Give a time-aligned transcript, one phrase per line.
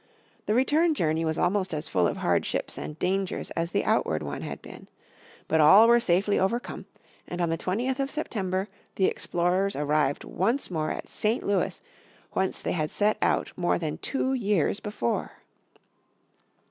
[0.47, 4.41] The return journey was almost as full of hardships and dangers as the outward one
[4.41, 4.87] had been.
[5.47, 6.87] But all were safely overcome
[7.27, 11.43] and on the 20th of September the explorers arrived once more at St.
[11.43, 11.79] Louis
[12.31, 15.33] whence they had set out more than two years before.